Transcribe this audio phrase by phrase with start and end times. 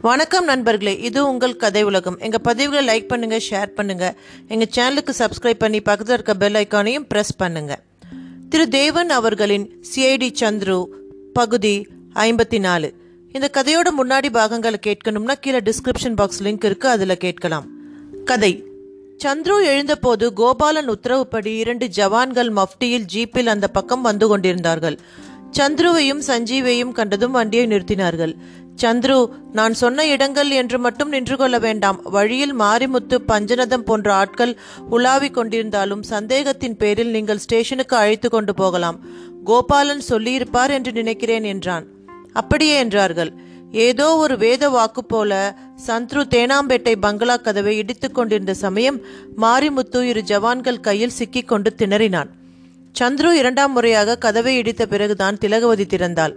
[0.00, 2.18] வணக்கம் நண்பர்களே இது உங்கள் கதை உலகம்.
[2.18, 4.14] எங்கள் பதிவுகளை லைக் பண்ணுங்கள் ஷேர் பண்ணுங்கள்
[4.48, 7.82] எங்கள் சேனலுக்கு சப்ஸ்கிரைப் பண்ணி பக்கத்தில் இருக்க பெல் ஐக்கானையும் ப்ரெஸ் பண்ணுங்கள்
[8.48, 10.76] திரு தேவன் அவர்களின் சிஐடி சந்துரு
[11.32, 12.94] பகுதி ஐம்பத்தி நாலு
[13.32, 17.66] இந்த கதையோட முன்னாடி பாகங்களை கேட்கணும்னா கீழே டிஸ்கிரிப்ஷன் பாக்ஸ் லிங்க் இருக்குது அதில் கேட்கலாம்.
[18.24, 18.64] கதை.
[19.24, 24.98] சந்துரு எழுந்தபோது கோபாலன் உத்தரவுப்படி இரண்டு ஜவான்கள் மஃப்டியில் ஜீப்பில் அந்த பக்கம் வந்து கொண்டிருந்தார்கள்.
[25.56, 28.34] சந்துருவையும் சஞ்சீவையும் கண்டதும் வண்டியை நிறுத்தினார்கள்.
[28.82, 29.16] சந்துரு
[29.52, 31.98] நான் சொன்ன இடங்கள் என்று மட்டும் நின்று கொள்ள வேண்டாம்.
[32.14, 34.52] வழியில் மாரிமுத்து பஞ்சநதம் போன்ற ஆட்கள்
[34.90, 38.98] உலாவிக் கொண்டிருந்தாலும் சந்தேகத்தின் பேரில் நீங்கள் ஸ்டேஷனுக்கு அழைத்து கொண்டு போகலாம்.
[39.44, 41.84] கோபாலன் சொல்லியிருப்பார் என்று நினைக்கிறேன் என்றான்.
[42.32, 43.32] அப்படியே என்றார்கள்.
[43.86, 45.32] ஏதோ ஒரு வேத வாக்கு போல
[45.86, 48.98] சந்துரு தேனாம்பேட்டை பங்களா கதவை இடித்துக் கொண்டிருந்த சமயம்
[49.42, 52.30] மாரிமுத்து இரு ஜவான்கள் கையில் சிக்கிக் கொண்டு திணறினான்.
[52.94, 56.34] சந்துரு இரண்டாம் முறையாக கதவை இடித்த பிறகுதான் திலகவதி திறந்தாள்.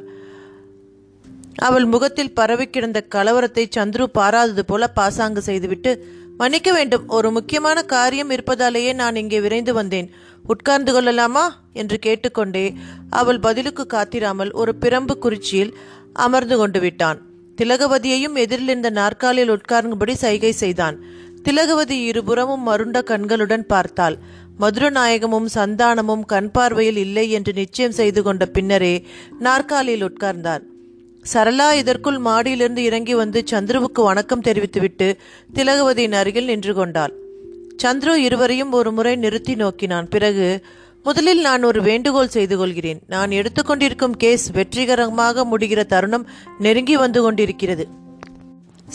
[1.59, 5.91] அவள் முகத்தில் பரவி கிடந்த கலவரத்தை சந்துரு பாராதது போல பாசாங்கு செய்துவிட்டு
[6.38, 10.09] மன்னிக்க வேண்டும் ஒரு முக்கியமான காரியம் இருப்பதாலேயே நான் இங்கே விரைந்து வந்தேன்.
[10.47, 11.45] உட்கார்ந்து கொள்ளலாமா?
[11.73, 12.73] என்று கேட்டுக்கொண்டே
[13.09, 15.73] அவள் பதிலுக்கு காத்திராமல் ஒரு பிரம்பு குறிச்சியில்
[16.13, 17.19] அமர்ந்து கொண்டு விட்டான்.
[17.57, 20.97] திலகவதியையும் எதிரில் இருந்த நாற்காலியில் உட்கார்ந்தபடி சைகை செய்தான்.
[21.43, 24.17] திலகவதி இருபுறமும் மருண்ட கண்களுடன் பார்த்தாள்.
[24.59, 28.95] மதுரநாயகமும் சந்தானமும் கண் பார்வையில் இல்லை என்று நிச்சயம் செய்து கொண்ட பின்னரே
[29.39, 30.63] நாற்காலியில் உட்கார்ந்தார்.
[31.33, 35.17] சரளா இதற்குள் மாடியிலிருந்து இறங்கி வந்து சந்துருவுக்கு வணக்கம் தெரிவித்துவிட்டு
[35.53, 37.13] திலகவதியின் அருகில் நின்று கொண்டாள்.
[37.83, 40.08] சந்துரு இருவரையும் ஒரு முறை நிறுத்தி நோக்கினான்.
[40.09, 40.66] பிறகு
[41.03, 43.02] முதலில் நான் ஒரு வேண்டுகோள் செய்து கொள்கிறேன்.
[43.08, 46.27] நான் எடுத்துக்கொண்டிருக்கும் கேஸ் வெற்றிகரமாக முடிகிற தருணம்
[46.59, 47.88] நெருங்கி வந்து கொண்டிருக்கிறது.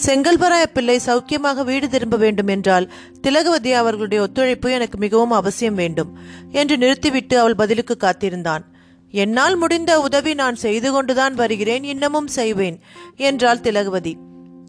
[0.07, 6.19] செங்கல்பராய பிள்ளை சௌக்கியமாக வீடு திரும்ப வேண்டும் என்றால் திலகவதி அவர்களுடைய ஒத்துழைப்பு எனக்கு மிகவும் அவசியம் வேண்டும்
[6.51, 8.65] என்று நிறுத்திவிட்டு அவள் பதிலுக்கு காத்திருந்தான்.
[9.15, 12.81] என்னால் முடிந்த உதவி நான் செய்து கொண்டுதான் வருகிறேன் இன்னமும் செய்வேன்
[13.17, 14.15] என்றாள் திலகவதி.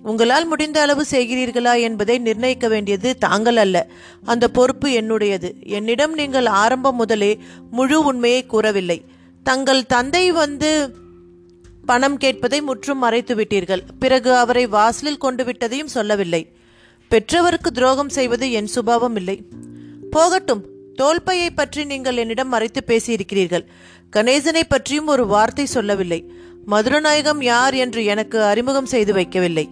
[0.03, 3.88] உங்களால் முடிந்த அளவு செய்கிறீர்களா என்பதை நிர்ணயிக்க வேண்டியது தாங்கள் அல்ல
[4.23, 5.50] அந்த பொறுப்பு என்னுடையது.
[5.67, 7.31] என்னிடம் நீங்கள் ஆரம்பம் முதலே
[7.72, 9.00] முழு உண்மையை கூறவில்லை.
[9.44, 10.95] தங்கள் தந்தை வந்து
[11.85, 16.44] பணம் கேட்பதை முற்றும் மறைத்து விட்டீர்கள் பிறகு அவரை வாசலில் கொண்டு விட்டதையும் சொல்லவில்லை.
[17.11, 19.38] பெற்றவருக்கு துரோகம் செய்வது என் சுபாவம் இல்லை.
[20.11, 20.63] போகட்டும்
[20.95, 23.66] தோல்பையை பற்றி நீங்கள் என்னிடம் மறைத்து பேசியிருக்கிறீர்கள்.
[24.16, 26.31] கணேசனை பற்றியும் ஒரு வார்த்தை சொல்லவில்லை.
[26.67, 29.69] மதுரநாயகம் யார் என்று எனக்கு அறிமுகம் செய்து வைக்கவில்லை.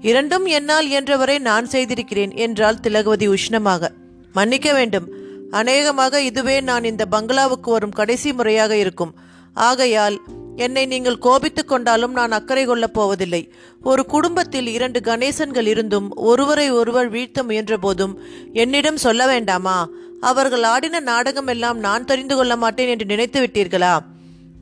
[0.00, 3.88] இரண்டும் என்னால் என்றவரை நான் செய்திருக்கிறேன் என்றால் திலகவதி உஷ்ணமாக.
[4.32, 5.08] மன்னிக்க வேண்டும்.
[5.50, 9.14] அநேகமாக இதுவே நான் இந்த பங்களாவுக்கு வரும் கடைசி முறையாக இருக்கும்.
[9.54, 10.20] ஆகையால்
[10.56, 13.52] என்னை நீங்கள் கோபித்துக் கொண்டாலும் நான் அக்கறை கொள்ளப் போவதில்லை.
[13.82, 18.18] ஒரு குடும்பத்தில் இரண்டு கணேசன்கள் இருந்தும் ஒருவரை ஒருவர் வீழ்த்த முயன்ற போதும்
[18.52, 19.88] என்னிடம் சொல்ல வேண்டாமா?
[20.20, 24.00] அவர்கள் ஆடின நாடகம் எல்லாம் நான் தெரிந்து கொள்ள மாட்டேன் என்று நினைத்து விட்டீர்களா?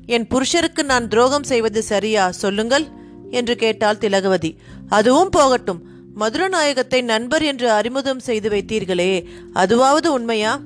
[0.07, 2.31] என் புருஷருக்கு நான் துரோகம் செய்வது சரியா?
[2.31, 2.85] சொல்லுங்கள்
[3.31, 4.57] என்று கேட்டாள் திலகவதி.
[4.89, 5.83] அதுவும் போகட்டும்.
[6.19, 10.61] மதுரநாயகத்தை நண்பர் என்று அறிமுகம் செய்து வைத்தீர்களே அதுவாவது உண்மையா?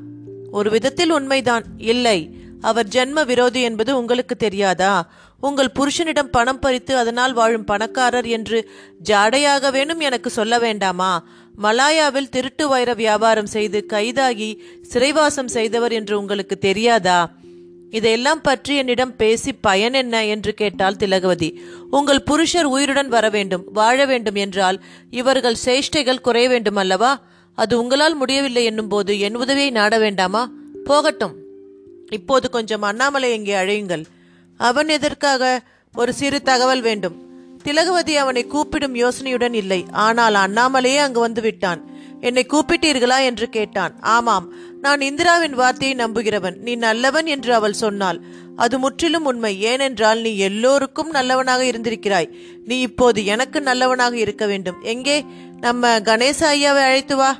[0.50, 1.64] ஒரு விதத்தில் உண்மைதான்.
[1.78, 5.10] இல்லை அவர் ஜென்ம விரோதி என்பது உங்களுக்கு தெரியாதா?
[5.40, 8.70] உங்கள் புருஷனிடம் பணம் பறித்து அதனால் வாழும் பணக்காரர் என்று
[9.04, 11.26] ஜாடையாக வேணும் எனக்கு சொல்ல வேண்டாமா?
[11.62, 17.36] மலாயாவில் திருட்டு வைர வியாபாரம் செய்து கைதாகி சிறைவாசம் செய்தவர் என்று உங்களுக்கு தெரியாதா?
[17.90, 21.62] இதையெல்லாம் பற்றி என்னிடம் பேசி பயன் என்ன என்று கேட்டால் திலகவதி.
[21.90, 27.20] உங்கள் புருஷர் உயிருடன் வர வேண்டும் வாழ வேண்டும் என்றால் இவர்கள் சேஷ்டைகள் குறைய வேண்டும் அல்லவா?
[27.54, 30.50] அது உங்களால் முடியவில்லை என்னும் போது என் உதவியை நாட வேண்டாமா?
[30.84, 31.34] போகட்டும்.
[32.10, 34.04] இப்போது கொஞ்சம் அண்ணாமலை இங்கே அழையுங்கள்.
[34.58, 35.62] அவன் எதற்காக?
[35.94, 37.26] ஒரு சிறு தகவல் வேண்டும்.
[37.62, 39.84] திலகவதி அவனை கூப்பிடும் யோசனையுடன் இல்லை.
[39.92, 43.24] ஆனால் அண்ணாமலையே அங்கு வந்து விட்டான் என்னை கூப்பிட்டீர்களா?
[43.24, 44.00] என்று கேட்டான்.
[44.00, 44.52] ஆமாம்.
[44.80, 46.56] நான் இந்திராவின் வார்த்தையை நம்புகிறவன்.
[46.56, 48.20] நீ நல்லவன் என்று அவள் சொன்னாள்.
[48.56, 49.60] அது முற்றிலும் உண்மை.
[49.60, 52.30] ஏனென்றால் நீ எல்லோருக்கும் நல்லவனாக இருந்திருக்கிறாய்.
[52.64, 54.82] நீ இப்போது எனக்கு நல்லவனாக இருக்க வேண்டும்.
[54.82, 55.24] எங்கே?
[55.60, 57.36] நம்ம கணேச ஐயாவை அழைத்து வா.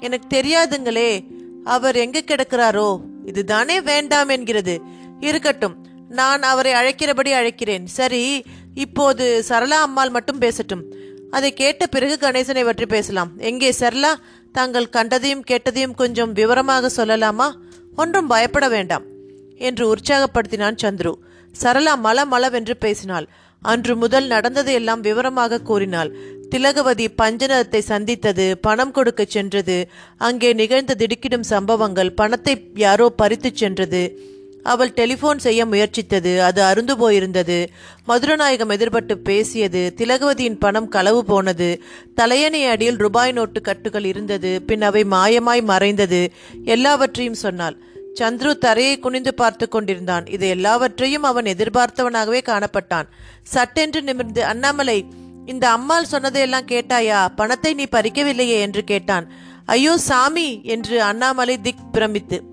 [0.00, 1.24] எனக்கு தெரியாதுங்களே.
[1.64, 3.00] அவர் எங்கே கிடக்கிறாரோ?
[3.24, 4.80] இதுதானே வேண்டாம் என்கிறது.
[5.20, 5.79] இருக்கட்டும்.
[6.18, 7.84] நான் அவரை அழைக்கிறபடி அழைக்கிறேன்.
[7.98, 8.22] சரி
[8.74, 10.84] இப்போது சரளா அம்மாள் மட்டும் பேசட்டும்.
[11.30, 13.30] அதை கேட்ட பிறகு கணேசனை பற்றி பேசலாம்.
[13.50, 14.12] எங்கே சரளா?
[14.52, 17.48] தாங்கள் கண்டதையும் கேட்டதையும் கொஞ்சம் விவரமாக சொல்லலாமா?
[17.96, 19.04] ஒன்றும் பயப்பட வேண்டாம்
[19.68, 21.12] என்று உற்சாகப்படுத்தினான் சந்துரு.
[21.54, 23.28] சரளா மல மலவென்று பேசினாள்.
[23.62, 26.10] அன்று முதல் நடந்ததையெல்லாம் விவரமாக கூறினாள்.
[26.52, 29.76] திலகவதி பஞ்சனத்தை சந்தித்தது பணம் கொடுக்க சென்றது
[30.28, 32.54] அங்கே நிகழ்ந்த திடுக்கிடும் சம்பவங்கள் பணத்தை
[32.84, 34.02] யாரோ பறித்துச் சென்றது
[34.62, 37.66] அவள் டெலிபோன் செய்ய முயற்சித்தது அது அருந்து போயிருந்தது.
[38.08, 41.82] மதுரநாயகம் எதிர்பட்டு பேசியது திலகவதியின் பணம் களவு போனது.
[42.14, 46.32] தலையணை அடியில் ரூபாய் நோட்டு கட்டுகள் இருந்தது பின் அவை மாயமாய் மறைந்தது.
[46.64, 47.76] எல்லாவற்றையும் சொன்னாள்.
[48.20, 50.26] சந்துரு தரையை குனிந்து பார்த்து கொண்டிருந்தான்.
[50.26, 53.04] இது எல்லாவற்றையும் அவன் எதிர்பார்த்தவனாகவே காணப்பட்டான்.
[53.42, 55.04] சட்டென்று நிமிர்ந்து அண்ணாமலை
[55.46, 57.28] இந்த அம்மாள் சொன்னதையெல்லாம் கேட்டாயா?
[57.36, 58.60] பணத்தை நீ பறிக்கவில்லையே?
[58.60, 59.32] என்று கேட்டான்.
[59.64, 60.60] ஐயோ சாமி!
[60.64, 62.49] என்று அண்ணாமலை திக் பிரமித்து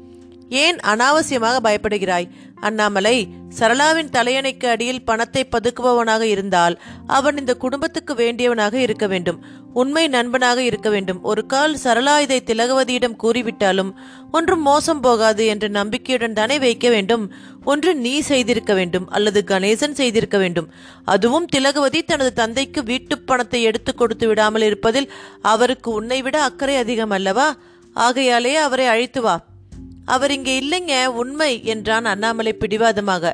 [0.49, 2.29] ஏன் அனாவசியமாக பயப்படுகிறாய்?
[2.55, 3.27] அண்ணாமலை
[3.59, 9.43] சரளாவின் தலையணைக்கு அடியில் பணத்தை பதுக்குபவனாக இருந்தால் அவன் இந்த குடும்பத்துக்கு வேண்டியவனாக இருக்க வேண்டும்.
[9.73, 11.21] உண்மை நண்பனாக இருக்க வேண்டும்.
[11.21, 13.91] ஒரு கால் சரளா இதை திலகவதியிடம் கூறிவிட்டாலும்
[14.31, 17.33] ஒன்றும் மோசம் போகாது என்ற நம்பிக்கையுடன் தானே வைக்க வேண்டும்.
[17.65, 20.71] ஒன்று நீ செய்திருக்க வேண்டும் அல்லது கணேசன் செய்திருக்க வேண்டும்.
[21.05, 25.11] அதுவும் திலகவதி தனது தந்தைக்கு வீட்டுப் பணத்தை எடுத்து கொடுத்து விடாமல் இருப்பதில்
[25.41, 27.55] அவருக்கு உன்னை விட அக்கறை அதிகம் அல்லவா?
[27.95, 29.43] ஆகையாலே அவரை அழைத்து வா.
[30.13, 33.33] அவர் இங்கே இல்லைங்க உண்மை என்றான் அண்ணாமலை பிடிவாதமாக.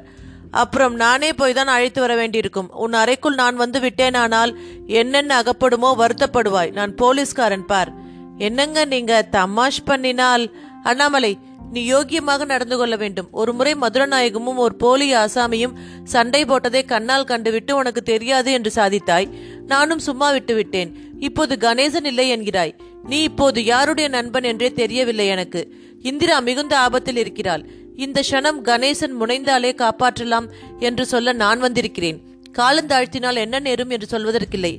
[0.61, 2.69] அப்புறம் நானே போய் தான் அழைத்து வர வேண்டியிருக்கும்.
[2.83, 4.51] உன் அறைக்குள் நான் வந்து விட்டேனானால்
[4.99, 6.71] என்னென்ன அகப்படுமோ வருத்தப்படுவாய்.
[6.71, 7.91] நான் போலீஸ்காரன் பார்.
[8.37, 10.45] என்னங்க நீங்க தமாஷ் பண்ணினால்?
[10.83, 11.33] அண்ணாமலை
[11.73, 13.29] நீ யோக்கியமாக நடந்து கொள்ள வேண்டும்.
[13.31, 19.27] ஒரு முறை மதுரநாயகமும் ஒரு போலி ஆசாமியும் சண்டை போட்டதை கண்ணால் கண்டுவிட்டு உனக்கு தெரியாது என்று சாதித்தாய்.
[19.65, 20.91] நானும் சும்மா விட்டு விட்டேன்.
[21.19, 22.73] இப்போது கணேசன் இல்லை என்கிறாய்.
[23.03, 25.63] நீ இப்போது யாருடைய நண்பன் என்றே தெரியவில்லை எனக்கு.
[26.03, 27.63] இந்திரா மிகுந்த ஆபத்தில் இருக்கிறாள்.
[27.95, 30.47] இந்த க்ஷணம் கணேசன் முனைந்தாலே காப்பாற்றலாம்
[30.79, 32.19] என்று சொல்ல நான் வந்திருக்கிறேன்.
[32.59, 34.73] காலந்தாழ்த்தினால் என்ன நேரும் என்று சொல்வதற்கில்லை.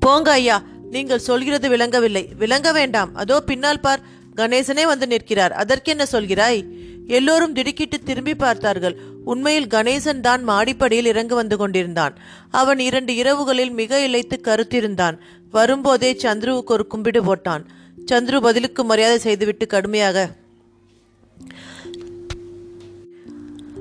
[0.00, 0.56] போங்க ஐயா
[0.90, 2.24] நீங்கள் சொல்கிறது விளங்கவில்லை.
[2.38, 3.14] விளங்க வேண்டாம்.
[3.14, 4.02] அதோ பின்னால் பார்
[4.36, 5.52] கணேசனே வந்து நிற்கிறார்.
[5.52, 6.60] அதற்கென்ன சொல்கிறாய்?
[7.06, 8.96] எல்லோரும் திடுக்கிட்டு திரும்பி பார்த்தார்கள்.
[9.24, 12.14] உண்மையில் கணேசன் தான் மாடிப்படியில் இறங்கு வந்து கொண்டிருந்தான்.
[12.50, 15.18] அவன் இரண்டு இரவுகளில் மிக இழைத்து கருத்திருந்தான்.
[15.50, 17.64] வரும்போதே சந்துருவுக்கு ஒரு கும்பிடு போட்டான்.
[18.10, 20.30] சந்துரு பதிலுக்கு மரியாதை செய்துவிட்டு கடுமையாக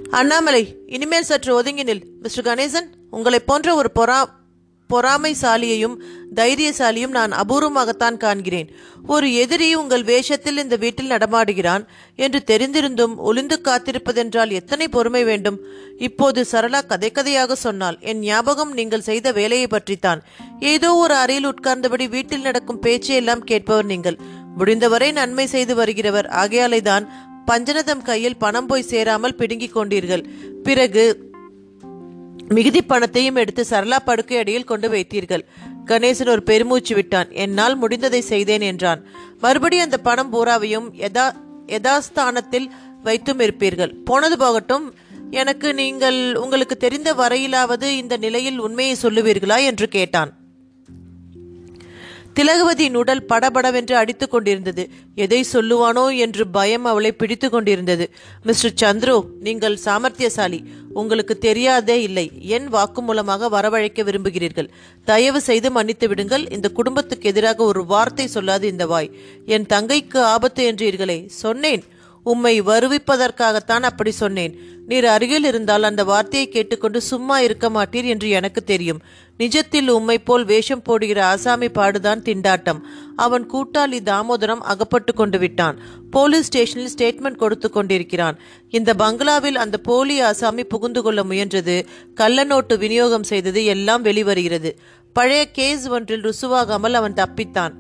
[0.10, 2.04] அண்ணாமலை இனிமேல் சற்று ஒதுங்கி நில்.
[2.22, 4.18] மிஸ்டர் கணேசன் உங்களைப் போன்ற ஒரு பொறா
[4.94, 5.96] பொறாமைசாலியையும்
[6.40, 8.70] தைரியசாலியும் நான் அபூர்வமாகத்தான் காண்கிறேன்.
[9.14, 11.84] ஒரு எதிரி உங்கள் வேஷத்தில் இந்த வீட்டில் நடமாடுகிறான்
[12.20, 15.58] என்று தெரிந்திருந்தும் ஒளிந்து காத்திருப்பதென்றால் எத்தனை பொறுமை வேண்டும்?
[16.08, 20.24] இப்போது சரளா கதை கதையாக சொன்னால் என் ஞாபகம் நீங்கள் செய்த வேலையை பற்றித்தான்.
[20.74, 24.20] ஏதோ ஒரு அறையில் உட்கார்ந்தபடி வீட்டில் நடக்கும் பேச்சையெல்லாம் கேட்பவர் நீங்கள்.
[24.58, 26.28] முடிந்தவரை நன்மை செய்து வருகிறவர்.
[26.42, 27.06] ஆகையாலே தான்
[27.50, 30.26] பஞ்சனதம் கையில் பணம் போய் சேராமல் பிடுங்கிக் கொண்டீர்கள்.
[30.68, 31.04] பிறகு
[32.54, 35.44] மிகுதி பணத்தையும் எடுத்து சரளா படுக்கை அடியில் கொண்டு வைத்தீர்கள்.
[35.86, 37.30] கணேசன் ஒரு பெருமூச்சு விட்டான்.
[37.32, 39.02] என்னால் முடிந்ததை செய்தேன் என்றான்.
[39.40, 41.26] மறுபடி அந்த பணம் பூராவையும் யதா
[41.68, 42.68] யதாஸ்தானத்தில்
[43.04, 43.94] வைத்தும் இருப்பீர்கள்.
[44.06, 44.86] போனது போகட்டும்.
[45.32, 50.32] எனக்கு நீங்கள் உங்களுக்கு தெரிந்த வரையிலாவது இந்த நிலையில் உண்மையை சொல்லுவீர்களா என்று கேட்டான்.
[52.40, 54.90] திலகவதியின் உடல் படபடவென்று அடித்து கொண்டிருந்தது.
[55.16, 56.18] எதை சொல்லுவானோ?
[56.18, 58.14] என்று பயம் அவளை பிடித்து கொண்டிருந்தது.
[58.44, 60.64] மிஸ்டர் சந்துரு நீங்கள் சாமர்த்தியசாலி.
[60.94, 62.32] உங்களுக்கு தெரியாதே இல்லை.
[62.40, 64.70] என் வாக்கு மூலமாக வரவழைக்க விரும்புகிறீர்கள்.
[65.06, 66.50] தயவு செய்து மன்னித்து விடுங்கள்.
[66.50, 69.12] இந்த குடும்பத்துக்கு எதிராக ஒரு வார்த்தை சொல்லாது இந்த வாய்.
[69.46, 71.26] என் தங்கைக்கு ஆபத்து என்றீர்களே.
[71.26, 71.84] சொன்னேன்.
[72.24, 74.54] உம்மை வருவிப்பதற்காகத்தான் அப்படி சொன்னேன்.
[74.88, 79.02] நீர் அருகில் இருந்தால் அந்த வார்த்தையை கேட்டுக்கொண்டு சும்மா இருக்க மாட்டீர் என்று எனக்கு தெரியும்.
[79.38, 82.80] நிஜத்தில் உம்மை போல் வேஷம் போடுகிற ஆசாமி பாடுதான் திண்டாட்டம்.
[83.16, 85.80] அவன் கூட்டாளி தாமோதரம் அகப்பட்டு கொண்டு விட்டான்.
[86.12, 88.40] போலீஸ் ஸ்டேஷனில் ஸ்டேட்மெண்ட் கொடுத்து கொண்டிருக்கிறான்.
[88.70, 94.72] இந்த பங்களாவில் அந்த போலி ஆசாமி புகுந்து கொள்ள முயன்றது கள்ள நோட்டு விநியோகம் செய்தது எல்லாம் வெளிவருகிறது.
[95.14, 97.72] பழைய கேஸ் ஒன்றில் ருசுவாகாமல் அவன் தப்பித்தான்.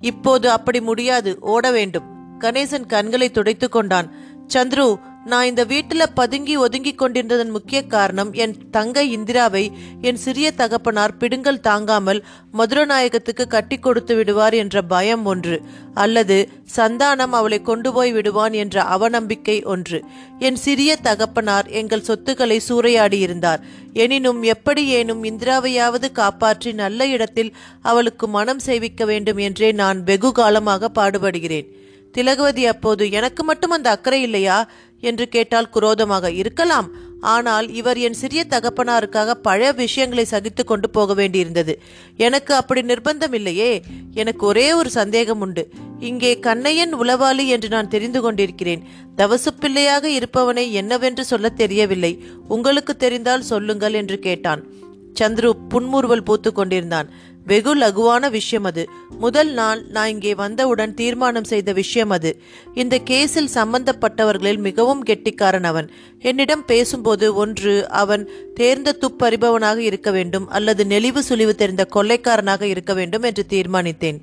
[0.00, 2.19] இப்போது அப்படி முடியாது ஓட வேண்டும்.
[2.44, 4.10] கணேசன் கண்களை துடைத்து கொண்டான்.
[4.54, 4.88] சந்துரு
[5.30, 9.62] நான் இந்த வீட்டில் பதுங்கி ஒதுங்கி கொண்டிருந்ததன் முக்கிய காரணம் என் தங்கை இந்திராவை
[10.08, 12.20] என் சிறிய தகப்பனார் பிடுங்கல் தாங்காமல்
[12.58, 15.56] மதுரநாயகத்துக்கு கட்டி கொடுத்து விடுவார் என்ற பயம் ஒன்று
[16.04, 16.38] அல்லது
[16.76, 20.00] சந்தானம் அவளை கொண்டு போய் விடுவான் என்ற அவநம்பிக்கை ஒன்று.
[20.38, 23.60] என் சிறிய தகப்பனார் எங்கள் சொத்துக்களை சூறையாடியிருந்தார்
[24.04, 30.90] எனினும் எப்படி ஏனும் இந்திராவையாவது காப்பாற்றி நல்ல இடத்தில் அவளுக்கு மனம் செய்விக்க வேண்டும் என்றே நான் வெகு காலமாக
[30.98, 31.68] பாடுபடுகிறேன்.
[32.12, 34.70] திலகவதி அப்போது எனக்கு மட்டும் அந்த அக்கறை இல்லையா?
[35.00, 36.88] என்று கேட்டால் குரோதமாக இருக்கலாம்.
[37.20, 41.74] ஆனால் இவர் என் சிறிய தகப்பனாருக்காக பழைய விஷயங்களை சகித்து கொண்டு போக வேண்டியிருந்தது.
[42.16, 43.82] எனக்கு அப்படி நிர்பந்தம் இல்லையே.
[44.14, 45.68] எனக்கு ஒரே ஒரு சந்தேகம் உண்டு.
[46.00, 48.82] இங்கே கண்ணையன் உளவாளி என்று நான் தெரிந்து கொண்டிருக்கிறேன்.
[49.16, 52.24] தவசு பிள்ளையாக இருப்பவனை என்னவென்று சொல்ல தெரியவில்லை.
[52.48, 54.64] உங்களுக்கு தெரிந்தால் சொல்லுங்கள் என்று கேட்டான்.
[55.20, 57.10] சந்துரு புன்முறுவல் பூத்து கொண்டிருந்தான்.
[57.46, 58.88] வெகு லகுவான விஷயம் அது.
[59.18, 62.40] முதல் நாள் நான் இங்கே வந்தவுடன் தீர்மானம் செய்த விஷயம் அது.
[62.74, 65.90] இந்த கேஸில் சம்பந்தப்பட்டவர்களில் மிகவும் கெட்டிக்காரன் அவன்.
[66.18, 73.22] என்னிடம் பேசும்போது ஒன்று அவன் தேர்ந்த துப்பறிபவனாக இருக்க வேண்டும் அல்லது நெளிவு சுழிவு தெரிந்த கொள்ளைக்காரனாக இருக்க வேண்டும்
[73.22, 74.20] என்று தீர்மானித்தேன்.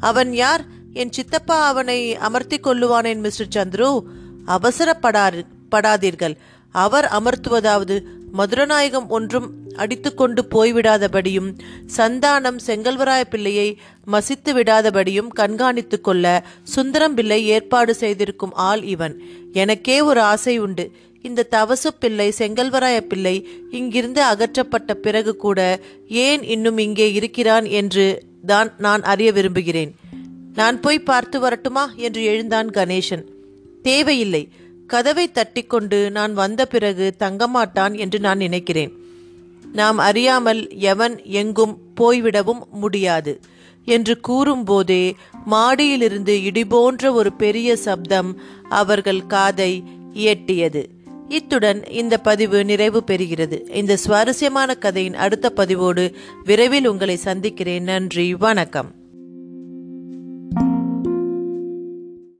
[0.00, 0.64] அவன் யார்?
[0.92, 4.02] என் சித்தப்பா அவனை அமர்த்தி கொள்ளுவானேன் மிஸ்டர் சந்துரு?
[4.46, 6.36] அவசரப்படாரு படாதீர்கள்.
[6.70, 8.02] அவர் அமர்த்துவதாவது.
[8.38, 11.58] மதுரநாயகம் ஒன்றும் அடித்துக்கொண்டு போய்விடாதபடியும்
[11.96, 13.78] சந்தானம் செங்கல்வராய பிள்ளையை
[14.12, 19.22] மசித்து விடாதபடியும் கண்காணித்துக் கொள்ள சுந்தரம் பிள்ளை ஏற்பாடு செய்திருக்கும் ஆள் இவன்.
[19.52, 20.90] எனக்கே ஒரு ஆசை உண்டு.
[21.22, 28.74] இந்த தவசு பிள்ளை செங்கல்வராய பிள்ளை இங்கிருந்து அகற்றப்பட்ட பிறகு கூட ஏன் இன்னும் இங்கே இருக்கிறான் என்று தான்
[28.78, 29.94] நான் அறிய விரும்புகிறேன்.
[30.54, 31.92] நான் போய் பார்த்து வரட்டுமா?
[31.96, 33.24] என்று எழுந்தான் கணேசன்.
[33.82, 34.48] தேவையில்லை.
[34.88, 38.92] கதவை தட்டிக்கொண்டு நான் வந்த பிறகு தங்கமாட்டான் என்று நான் நினைக்கிறேன்.
[39.72, 43.40] நாம் அறியாமல் எவன் எங்கும் போய்விடவும் முடியாது
[43.84, 45.12] என்று கூறும்போதே
[45.50, 49.82] மாடியிலிருந்து இடிபோன்ற ஒரு பெரிய சப்தம் அவர்கள் காதை
[50.14, 50.84] இயட்டியது
[51.28, 53.74] இத்துடன் இந்த பதிவு நிறைவு பெறுகிறது.
[53.74, 56.14] இந்த சுவாரஸ்யமான கதையின் அடுத்த பதிவோடு
[56.44, 57.82] விரைவில் உங்களை சந்திக்கிறேன்.
[57.82, 58.97] நன்றி வணக்கம்.